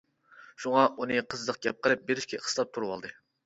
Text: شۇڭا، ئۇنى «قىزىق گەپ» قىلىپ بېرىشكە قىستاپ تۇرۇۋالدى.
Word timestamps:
شۇڭا، 0.65 0.85
ئۇنى 1.03 1.21
«قىزىق 1.35 1.61
گەپ» 1.67 1.79
قىلىپ 1.87 2.11
بېرىشكە 2.11 2.43
قىستاپ 2.49 2.77
تۇرۇۋالدى. 2.79 3.17